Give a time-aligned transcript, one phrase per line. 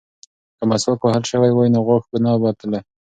[0.57, 2.79] که مسواک وهل شوی وای نو غاښ به نه ووتلی.